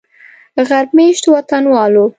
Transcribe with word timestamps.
غرب 0.69 0.89
میشتو 0.97 1.29
وطنوالو 1.35 2.05